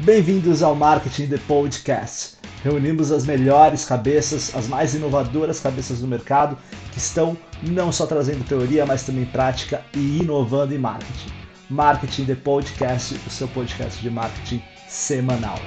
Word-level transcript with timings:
Bem-vindos 0.00 0.62
ao 0.62 0.76
Marketing 0.76 1.26
The 1.26 1.38
Podcast. 1.38 2.36
Reunimos 2.62 3.10
as 3.10 3.26
melhores 3.26 3.84
cabeças, 3.84 4.54
as 4.54 4.68
mais 4.68 4.94
inovadoras 4.94 5.58
cabeças 5.58 5.98
do 5.98 6.06
mercado, 6.06 6.56
que 6.92 6.98
estão 6.98 7.36
não 7.62 7.90
só 7.90 8.06
trazendo 8.06 8.46
teoria, 8.46 8.86
mas 8.86 9.02
também 9.02 9.26
prática 9.26 9.84
e 9.92 10.18
inovando 10.18 10.72
em 10.72 10.78
marketing. 10.78 11.32
Marketing 11.68 12.26
The 12.26 12.36
Podcast, 12.36 13.20
o 13.26 13.30
seu 13.30 13.48
podcast 13.48 14.00
de 14.00 14.08
marketing 14.08 14.62
semanal. 14.86 15.58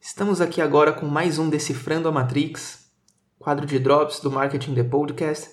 Estamos 0.00 0.40
aqui 0.40 0.62
agora 0.62 0.90
com 0.90 1.04
mais 1.04 1.38
um 1.38 1.50
Decifrando 1.50 2.08
a 2.08 2.12
Matrix, 2.12 2.79
quadro 3.40 3.66
de 3.66 3.78
drops 3.78 4.20
do 4.20 4.30
Marketing 4.30 4.74
The 4.74 4.84
Podcast. 4.84 5.50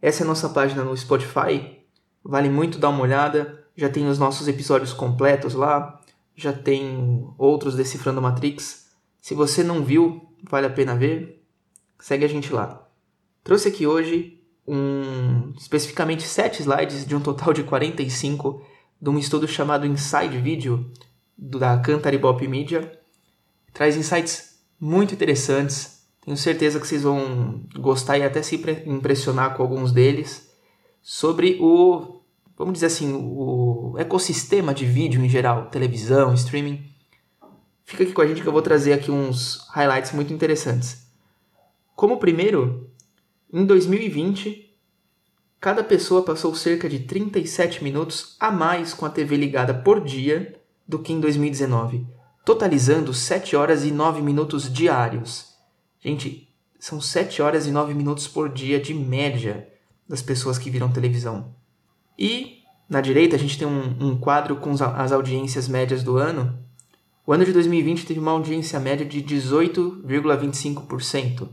Essa 0.00 0.22
é 0.22 0.24
a 0.24 0.28
nossa 0.28 0.50
página 0.50 0.84
no 0.84 0.96
Spotify, 0.96 1.78
vale 2.22 2.50
muito 2.50 2.78
dar 2.78 2.90
uma 2.90 3.02
olhada. 3.02 3.66
Já 3.74 3.88
tem 3.88 4.06
os 4.06 4.18
nossos 4.18 4.46
episódios 4.46 4.92
completos 4.92 5.54
lá, 5.54 5.98
já 6.36 6.52
tem 6.52 7.26
outros 7.38 7.74
Decifrando 7.74 8.20
Matrix. 8.20 8.90
Se 9.20 9.34
você 9.34 9.64
não 9.64 9.82
viu, 9.82 10.28
vale 10.48 10.66
a 10.66 10.70
pena 10.70 10.94
ver. 10.94 11.42
Segue 11.98 12.26
a 12.26 12.28
gente 12.28 12.52
lá. 12.52 12.86
Trouxe 13.42 13.68
aqui 13.68 13.86
hoje 13.86 14.38
um, 14.68 15.54
especificamente 15.56 16.24
7 16.24 16.60
slides 16.60 17.06
de 17.06 17.16
um 17.16 17.20
total 17.20 17.54
de 17.54 17.64
45 17.64 18.62
de 19.00 19.08
um 19.08 19.18
estudo 19.18 19.48
chamado 19.48 19.86
Inside 19.86 20.38
Video 20.38 20.92
da 21.36 21.78
Cantaribop 21.78 22.46
Media 22.46 23.00
traz 23.72 23.96
insights 23.96 24.60
muito 24.78 25.14
interessantes. 25.14 26.01
Tenho 26.24 26.36
certeza 26.36 26.78
que 26.78 26.86
vocês 26.86 27.02
vão 27.02 27.64
gostar 27.74 28.18
e 28.18 28.22
até 28.22 28.42
se 28.42 28.56
impressionar 28.86 29.56
com 29.56 29.62
alguns 29.62 29.92
deles 29.92 30.50
sobre 31.00 31.58
o, 31.60 32.20
vamos 32.56 32.74
dizer 32.74 32.86
assim, 32.86 33.12
o 33.12 33.94
ecossistema 33.98 34.72
de 34.72 34.86
vídeo 34.86 35.24
em 35.24 35.28
geral, 35.28 35.66
televisão, 35.66 36.32
streaming. 36.34 36.84
Fica 37.84 38.04
aqui 38.04 38.12
com 38.12 38.22
a 38.22 38.26
gente 38.26 38.40
que 38.40 38.46
eu 38.46 38.52
vou 38.52 38.62
trazer 38.62 38.92
aqui 38.92 39.10
uns 39.10 39.66
highlights 39.70 40.12
muito 40.12 40.32
interessantes. 40.32 41.06
Como 41.96 42.18
primeiro, 42.18 42.88
em 43.52 43.66
2020, 43.66 44.76
cada 45.60 45.82
pessoa 45.82 46.24
passou 46.24 46.54
cerca 46.54 46.88
de 46.88 47.00
37 47.00 47.82
minutos 47.82 48.36
a 48.38 48.50
mais 48.50 48.94
com 48.94 49.04
a 49.04 49.10
TV 49.10 49.36
ligada 49.36 49.74
por 49.74 50.02
dia 50.02 50.60
do 50.86 51.00
que 51.00 51.12
em 51.12 51.20
2019 51.20 52.06
totalizando 52.44 53.14
7 53.14 53.54
horas 53.56 53.84
e 53.84 53.90
9 53.90 54.20
minutos 54.20 54.72
diários. 54.72 55.51
Gente, 56.04 56.48
são 56.78 57.00
7 57.00 57.40
horas 57.40 57.66
e 57.66 57.70
9 57.70 57.94
minutos 57.94 58.26
por 58.26 58.48
dia 58.48 58.80
de 58.80 58.92
média 58.92 59.68
das 60.08 60.20
pessoas 60.20 60.58
que 60.58 60.68
viram 60.68 60.90
televisão. 60.90 61.54
E 62.18 62.64
na 62.88 63.00
direita 63.00 63.36
a 63.36 63.38
gente 63.38 63.56
tem 63.56 63.68
um, 63.68 63.96
um 64.00 64.18
quadro 64.18 64.56
com 64.56 64.72
as 64.72 65.12
audiências 65.12 65.68
médias 65.68 66.02
do 66.02 66.16
ano. 66.16 66.58
O 67.24 67.32
ano 67.32 67.44
de 67.44 67.52
2020 67.52 68.04
teve 68.04 68.18
uma 68.18 68.32
audiência 68.32 68.80
média 68.80 69.06
de 69.06 69.22
18,25%. 69.22 71.48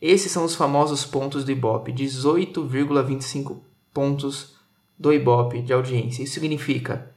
Esses 0.00 0.32
são 0.32 0.42
os 0.44 0.54
famosos 0.54 1.04
pontos 1.04 1.44
do 1.44 1.52
Ibope, 1.52 1.92
18,25 1.92 3.58
pontos 3.92 4.56
do 4.98 5.12
Ibope 5.12 5.60
de 5.60 5.74
audiência. 5.74 6.22
Isso 6.22 6.32
significa 6.34 7.14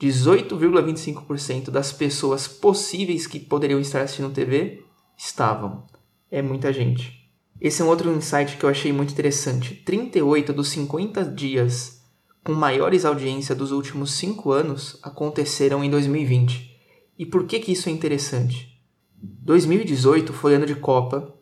18,25% 0.00 1.70
das 1.70 1.92
pessoas 1.92 2.48
possíveis 2.48 3.28
que 3.28 3.38
poderiam 3.38 3.78
estar 3.78 4.02
assistindo 4.02 4.32
TV 4.32 4.82
estavam. 5.16 5.84
É 6.30 6.40
muita 6.40 6.72
gente. 6.72 7.28
Esse 7.60 7.82
é 7.82 7.84
um 7.84 7.88
outro 7.88 8.10
insight 8.12 8.56
que 8.56 8.64
eu 8.64 8.70
achei 8.70 8.92
muito 8.92 9.12
interessante. 9.12 9.74
38 9.74 10.52
dos 10.52 10.68
50 10.68 11.24
dias 11.24 12.00
com 12.42 12.52
maiores 12.52 13.04
audiências 13.04 13.56
dos 13.56 13.70
últimos 13.70 14.12
5 14.12 14.50
anos 14.50 14.98
aconteceram 15.02 15.84
em 15.84 15.90
2020. 15.90 16.78
E 17.18 17.26
por 17.26 17.46
que, 17.46 17.60
que 17.60 17.72
isso 17.72 17.88
é 17.88 17.92
interessante? 17.92 18.80
2018 19.22 20.32
foi 20.32 20.54
ano 20.54 20.64
de 20.64 20.74
Copa, 20.74 21.34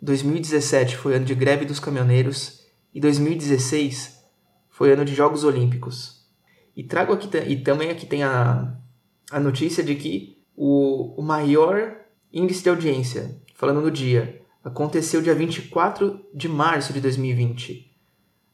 2017 0.00 0.96
foi 0.96 1.16
ano 1.16 1.24
de 1.24 1.34
greve 1.34 1.64
dos 1.64 1.80
caminhoneiros 1.80 2.64
e 2.94 3.00
2016 3.00 4.22
foi 4.70 4.92
ano 4.92 5.04
de 5.04 5.14
Jogos 5.14 5.42
Olímpicos. 5.42 6.24
E 6.76 6.84
trago 6.84 7.12
aqui 7.12 7.28
e 7.48 7.56
também 7.56 7.90
aqui 7.90 8.06
tem 8.06 8.22
a, 8.22 8.76
a 9.32 9.40
notícia 9.40 9.82
de 9.82 9.96
que 9.96 10.38
o, 10.54 11.20
o 11.20 11.22
maior 11.24 11.96
índice 12.32 12.62
de 12.62 12.68
audiência, 12.68 13.40
falando 13.56 13.80
no 13.80 13.90
dia, 13.90 14.40
aconteceu 14.62 15.22
dia 15.22 15.34
24 15.34 16.20
de 16.32 16.48
março 16.48 16.92
de 16.92 17.00
2020. 17.00 17.92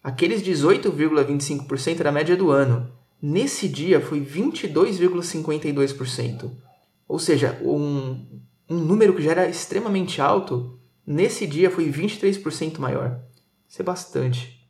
Aqueles 0.03 0.43
18,25% 0.43 2.01
era 2.01 2.09
a 2.09 2.13
média 2.13 2.35
do 2.37 2.51
ano. 2.51 2.91
Nesse 3.21 3.69
dia 3.69 4.01
foi 4.01 4.21
22,52%. 4.21 6.51
Ou 7.07 7.19
seja, 7.19 7.61
um, 7.63 8.25
um 8.69 8.79
número 8.79 9.15
que 9.15 9.23
já 9.23 9.31
era 9.33 9.49
extremamente 9.49 10.21
alto, 10.21 10.79
nesse 11.07 11.47
dia 11.47 11.71
foi 11.71 11.91
23% 11.91 12.79
maior. 12.79 13.21
Isso 13.69 13.83
é 13.83 13.85
bastante. 13.85 14.67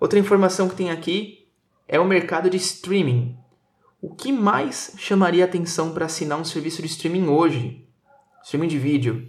Outra 0.00 0.18
informação 0.18 0.68
que 0.68 0.76
tem 0.76 0.90
aqui 0.90 1.46
é 1.86 2.00
o 2.00 2.04
mercado 2.04 2.50
de 2.50 2.56
streaming. 2.56 3.36
O 4.00 4.12
que 4.14 4.32
mais 4.32 4.94
chamaria 4.98 5.44
atenção 5.44 5.92
para 5.92 6.06
assinar 6.06 6.38
um 6.38 6.44
serviço 6.44 6.82
de 6.82 6.88
streaming 6.88 7.28
hoje? 7.28 7.86
Streaming 8.42 8.68
de 8.68 8.78
vídeo. 8.78 9.26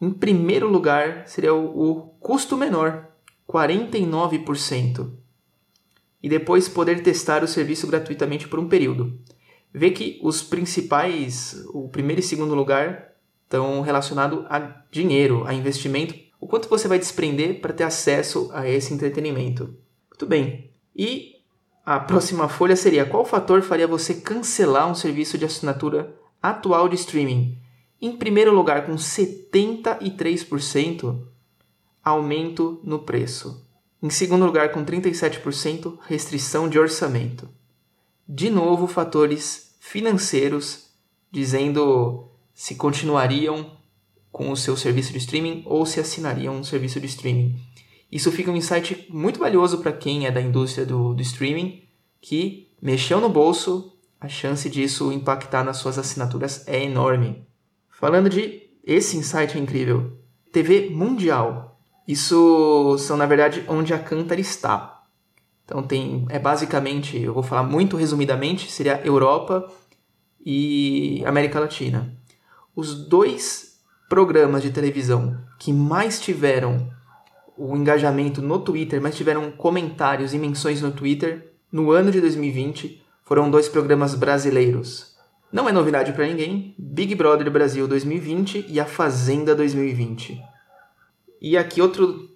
Em 0.00 0.10
primeiro 0.10 0.68
lugar, 0.68 1.26
seria 1.26 1.52
o, 1.52 1.90
o 1.90 1.94
custo 2.20 2.56
menor, 2.56 3.08
49%. 3.48 5.10
E 6.22 6.28
depois 6.28 6.68
poder 6.68 7.02
testar 7.02 7.44
o 7.44 7.48
serviço 7.48 7.86
gratuitamente 7.86 8.48
por 8.48 8.58
um 8.58 8.68
período. 8.68 9.18
Vê 9.72 9.90
que 9.90 10.18
os 10.22 10.42
principais, 10.42 11.64
o 11.72 11.88
primeiro 11.88 12.20
e 12.20 12.24
segundo 12.24 12.54
lugar, 12.54 13.12
estão 13.44 13.80
relacionados 13.80 14.44
a 14.48 14.58
dinheiro, 14.90 15.44
a 15.46 15.52
investimento. 15.52 16.14
O 16.40 16.46
quanto 16.46 16.68
você 16.68 16.88
vai 16.88 16.98
desprender 16.98 17.60
para 17.60 17.72
ter 17.72 17.84
acesso 17.84 18.50
a 18.52 18.68
esse 18.68 18.94
entretenimento. 18.94 19.74
Muito 20.10 20.26
bem. 20.26 20.70
E 20.96 21.36
a 21.84 22.00
próxima 22.00 22.48
folha 22.48 22.76
seria: 22.76 23.04
qual 23.04 23.24
fator 23.24 23.62
faria 23.62 23.86
você 23.86 24.14
cancelar 24.14 24.90
um 24.90 24.94
serviço 24.94 25.36
de 25.36 25.44
assinatura 25.44 26.14
atual 26.42 26.88
de 26.88 26.96
streaming? 26.96 27.58
Em 28.00 28.16
primeiro 28.16 28.54
lugar, 28.54 28.86
com 28.86 28.94
73%, 28.94 31.18
aumento 32.02 32.80
no 32.82 33.00
preço. 33.00 33.68
Em 34.02 34.08
segundo 34.08 34.46
lugar, 34.46 34.72
com 34.72 34.84
37%, 34.84 35.98
restrição 36.06 36.68
de 36.68 36.78
orçamento. 36.78 37.48
De 38.26 38.48
novo, 38.48 38.86
fatores 38.86 39.76
financeiros 39.80 40.88
dizendo 41.30 42.28
se 42.54 42.74
continuariam 42.74 43.76
com 44.32 44.50
o 44.50 44.56
seu 44.56 44.76
serviço 44.76 45.12
de 45.12 45.18
streaming 45.18 45.62
ou 45.66 45.84
se 45.84 46.00
assinariam 46.00 46.56
um 46.56 46.64
serviço 46.64 47.00
de 47.00 47.06
streaming. 47.06 47.56
Isso 48.10 48.32
fica 48.32 48.50
um 48.50 48.56
insight 48.56 49.06
muito 49.10 49.38
valioso 49.38 49.78
para 49.78 49.92
quem 49.92 50.26
é 50.26 50.30
da 50.30 50.40
indústria 50.40 50.86
do, 50.86 51.14
do 51.14 51.22
streaming, 51.22 51.82
que 52.20 52.68
mexeu 52.80 53.20
no 53.20 53.28
bolso, 53.28 53.92
a 54.20 54.28
chance 54.28 54.68
disso 54.68 55.12
impactar 55.12 55.64
nas 55.64 55.76
suas 55.76 55.98
assinaturas 55.98 56.66
é 56.66 56.82
enorme. 56.82 57.46
Falando 58.00 58.30
de 58.30 58.62
esse 58.82 59.18
insight 59.18 59.58
é 59.58 59.60
incrível, 59.60 60.18
TV 60.50 60.88
mundial. 60.88 61.78
Isso 62.08 62.96
são 62.98 63.14
na 63.14 63.26
verdade 63.26 63.62
onde 63.68 63.92
a 63.92 63.98
Cantar 63.98 64.38
está. 64.38 65.02
Então 65.66 65.82
tem 65.82 66.24
é 66.30 66.38
basicamente, 66.38 67.20
eu 67.20 67.34
vou 67.34 67.42
falar 67.42 67.62
muito 67.62 67.98
resumidamente, 67.98 68.72
seria 68.72 69.02
Europa 69.04 69.70
e 70.44 71.22
América 71.26 71.60
Latina. 71.60 72.16
Os 72.74 73.06
dois 73.06 73.78
programas 74.08 74.62
de 74.62 74.70
televisão 74.70 75.38
que 75.58 75.70
mais 75.70 76.18
tiveram 76.18 76.90
o 77.54 77.76
engajamento 77.76 78.40
no 78.40 78.58
Twitter, 78.60 79.00
mas 79.02 79.14
tiveram 79.14 79.50
comentários 79.50 80.32
e 80.32 80.38
menções 80.38 80.80
no 80.80 80.90
Twitter 80.90 81.52
no 81.70 81.90
ano 81.90 82.10
de 82.10 82.18
2020 82.18 83.04
foram 83.22 83.50
dois 83.50 83.68
programas 83.68 84.14
brasileiros. 84.14 85.09
Não 85.52 85.68
é 85.68 85.72
novidade 85.72 86.12
para 86.12 86.26
ninguém, 86.26 86.74
Big 86.78 87.12
Brother 87.16 87.50
Brasil 87.50 87.88
2020 87.88 88.66
e 88.68 88.78
A 88.78 88.84
Fazenda 88.84 89.54
2020. 89.54 90.40
E 91.40 91.56
aqui 91.56 91.82
outro, 91.82 92.30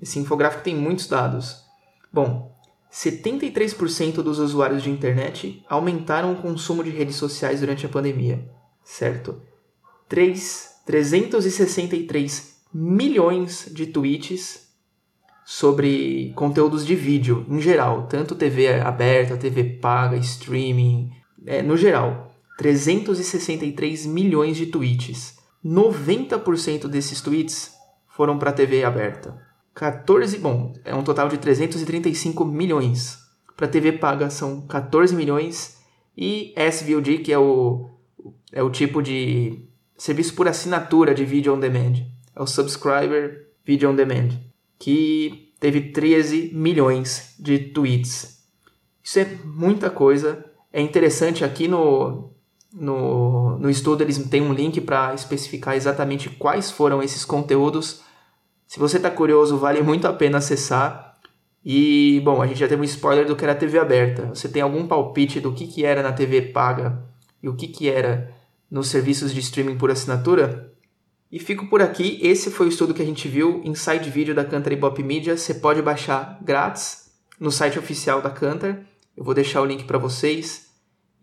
esse 0.00 0.20
infográfico 0.20 0.62
tem 0.62 0.76
muitos 0.76 1.08
dados. 1.08 1.64
Bom, 2.12 2.56
73% 2.92 4.22
dos 4.22 4.38
usuários 4.38 4.84
de 4.84 4.90
internet 4.90 5.64
aumentaram 5.68 6.32
o 6.32 6.36
consumo 6.36 6.84
de 6.84 6.90
redes 6.90 7.16
sociais 7.16 7.58
durante 7.58 7.86
a 7.86 7.88
pandemia, 7.88 8.48
certo? 8.84 9.42
3, 10.08 10.82
363 10.86 12.54
milhões 12.72 13.68
de 13.72 13.86
tweets 13.86 14.68
sobre 15.44 16.32
conteúdos 16.36 16.86
de 16.86 16.94
vídeo 16.94 17.44
em 17.48 17.60
geral, 17.60 18.06
tanto 18.06 18.36
TV 18.36 18.80
aberta, 18.80 19.36
TV 19.36 19.64
paga, 19.64 20.16
streaming, 20.16 21.10
é, 21.44 21.60
no 21.62 21.76
geral. 21.76 22.33
363 22.56 24.06
milhões 24.06 24.56
de 24.56 24.66
tweets. 24.66 25.38
90% 25.64 26.86
desses 26.88 27.20
tweets 27.20 27.72
foram 28.08 28.38
para 28.38 28.50
a 28.50 28.52
TV 28.52 28.84
aberta. 28.84 29.40
14, 29.74 30.38
bom, 30.38 30.72
é 30.84 30.94
um 30.94 31.02
total 31.02 31.28
de 31.28 31.38
335 31.38 32.44
milhões. 32.44 33.18
Para 33.56 33.66
TV 33.66 33.92
paga 33.92 34.30
são 34.30 34.66
14 34.66 35.14
milhões 35.14 35.78
e 36.16 36.54
SVOD, 36.56 37.18
que 37.18 37.32
é 37.32 37.38
o, 37.38 37.88
é 38.52 38.62
o 38.62 38.70
tipo 38.70 39.02
de 39.02 39.68
serviço 39.96 40.34
por 40.34 40.46
assinatura 40.46 41.14
de 41.14 41.24
vídeo 41.24 41.54
on 41.54 41.58
demand. 41.58 41.94
É 42.36 42.42
o 42.42 42.46
Subscriber 42.46 43.48
Video 43.64 43.90
on 43.90 43.94
Demand, 43.94 44.30
que 44.78 45.52
teve 45.58 45.92
13 45.92 46.50
milhões 46.52 47.34
de 47.38 47.58
tweets. 47.58 48.44
Isso 49.02 49.18
é 49.18 49.38
muita 49.44 49.88
coisa. 49.88 50.44
É 50.72 50.80
interessante 50.80 51.44
aqui 51.44 51.68
no, 51.68 52.33
no, 52.74 53.56
no 53.58 53.70
estudo 53.70 54.02
eles 54.02 54.18
têm 54.28 54.42
um 54.42 54.52
link 54.52 54.80
para 54.80 55.14
especificar 55.14 55.76
exatamente 55.76 56.28
quais 56.28 56.70
foram 56.70 57.00
esses 57.02 57.24
conteúdos. 57.24 58.02
Se 58.66 58.80
você 58.80 58.96
está 58.96 59.10
curioso, 59.10 59.56
vale 59.56 59.80
muito 59.80 60.08
a 60.08 60.12
pena 60.12 60.38
acessar. 60.38 61.16
E, 61.64 62.20
bom, 62.24 62.42
a 62.42 62.46
gente 62.46 62.58
já 62.58 62.68
teve 62.68 62.82
um 62.82 62.84
spoiler 62.84 63.26
do 63.26 63.36
que 63.36 63.44
era 63.44 63.54
TV 63.54 63.78
aberta. 63.78 64.26
Você 64.34 64.48
tem 64.48 64.60
algum 64.60 64.86
palpite 64.86 65.40
do 65.40 65.52
que, 65.52 65.66
que 65.66 65.84
era 65.84 66.02
na 66.02 66.12
TV 66.12 66.42
paga 66.42 67.02
e 67.42 67.48
o 67.48 67.54
que, 67.54 67.68
que 67.68 67.88
era 67.88 68.34
nos 68.70 68.88
serviços 68.88 69.32
de 69.32 69.40
streaming 69.40 69.78
por 69.78 69.90
assinatura? 69.90 70.72
E 71.30 71.38
fico 71.38 71.66
por 71.68 71.80
aqui. 71.80 72.18
Esse 72.22 72.50
foi 72.50 72.66
o 72.66 72.68
estudo 72.68 72.92
que 72.92 73.02
a 73.02 73.06
gente 73.06 73.28
viu 73.28 73.60
em 73.64 73.74
side 73.74 74.10
vídeo 74.10 74.34
da 74.34 74.44
Cantar 74.44 74.74
Bop 74.76 75.00
Media. 75.02 75.36
Você 75.36 75.54
pode 75.54 75.80
baixar 75.80 76.38
grátis 76.42 77.10
no 77.38 77.50
site 77.50 77.78
oficial 77.78 78.20
da 78.20 78.30
Cantar. 78.30 78.80
Eu 79.16 79.24
vou 79.24 79.32
deixar 79.32 79.62
o 79.62 79.64
link 79.64 79.84
para 79.84 79.98
vocês. 79.98 80.63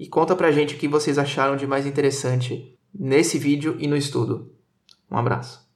E 0.02 0.08
conta 0.08 0.36
pra 0.36 0.52
gente 0.52 0.74
o 0.74 0.78
que 0.80 0.88
vocês 0.88 1.20
acharam 1.20 1.56
de 1.56 1.68
mais 1.68 1.86
interessante 1.86 2.76
nesse 2.92 3.38
vídeo 3.38 3.76
e 3.78 3.86
no 3.86 3.96
estudo. 3.96 4.52
Um 5.12 5.16
abraço. 5.16 5.71